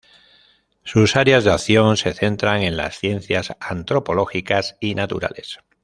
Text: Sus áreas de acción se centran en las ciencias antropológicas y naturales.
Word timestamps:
Sus 0.83 1.15
áreas 1.15 1.43
de 1.43 1.51
acción 1.51 1.95
se 1.95 2.15
centran 2.15 2.63
en 2.63 2.75
las 2.75 2.97
ciencias 2.97 3.55
antropológicas 3.59 4.75
y 4.81 4.95
naturales. 4.95 5.59